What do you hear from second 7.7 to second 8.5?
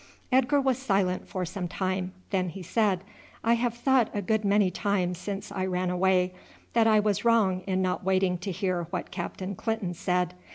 not waiting